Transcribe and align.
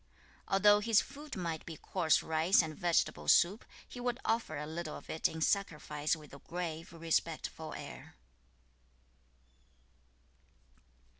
10. 0.47 0.47
Although 0.55 0.79
his 0.79 0.99
food 0.99 1.35
might 1.35 1.63
be 1.63 1.77
coarse 1.77 2.23
rice 2.23 2.63
and 2.63 2.75
vegetable 2.75 3.27
soup, 3.27 3.63
he 3.87 3.99
would 3.99 4.17
offer 4.25 4.57
a 4.57 4.65
little 4.65 4.97
of 4.97 5.11
it 5.11 5.27
in 5.27 5.41
sacrifice 5.41 6.15
with 6.15 6.33
a 6.33 6.39
grave, 6.39 6.91
respectful 6.91 7.71
air. 7.75 8.15